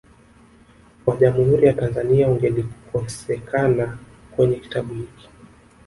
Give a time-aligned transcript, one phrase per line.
[1.05, 3.97] wa Jamhuri ya Tanzania ungelikosekana
[4.35, 5.29] kwenye kitabu hiki